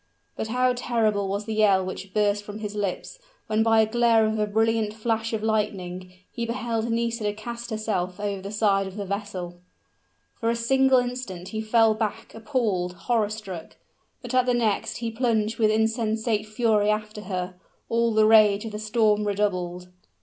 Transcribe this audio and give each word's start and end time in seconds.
But 0.35 0.47
how 0.47 0.73
terrible 0.73 1.27
was 1.27 1.45
the 1.45 1.53
yell 1.53 1.85
which 1.85 2.11
burst 2.11 2.43
from 2.43 2.57
his 2.57 2.73
lips, 2.73 3.19
when 3.45 3.61
by 3.61 3.85
the 3.85 3.91
glare 3.91 4.25
of 4.25 4.39
a 4.39 4.47
brilliant 4.47 4.95
flash 4.95 5.31
of 5.31 5.43
lightning, 5.43 6.11
he 6.31 6.43
beheld 6.43 6.89
Nisida 6.91 7.33
cast 7.35 7.69
herself 7.69 8.19
over 8.19 8.41
the 8.41 8.49
side 8.49 8.87
of 8.87 8.95
the 8.97 9.05
vessel! 9.05 9.59
For 10.39 10.49
a 10.49 10.55
single 10.55 10.97
instant 10.97 11.49
he 11.49 11.61
fell 11.61 11.93
back 11.93 12.33
appalled, 12.33 12.93
horror 12.93 13.29
struck; 13.29 13.75
but 14.23 14.33
at 14.33 14.47
the 14.47 14.55
next, 14.55 14.97
he 14.97 15.11
plunged 15.11 15.59
with 15.59 15.69
insensate 15.69 16.47
fury 16.47 16.89
after 16.89 17.21
her. 17.25 17.53
And 17.87 18.17
the 18.17 18.25
rage 18.25 18.65
of 18.65 18.71
the 18.71 18.79
storm 18.79 19.27
redoubled. 19.27 19.87